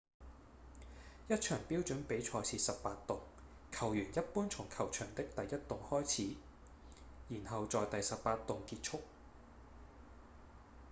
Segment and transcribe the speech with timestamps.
[1.27, 3.19] 一場標準比賽是18洞
[3.71, 6.35] 球員一般從球場的第一洞開始
[7.29, 9.01] 然後在第18洞結束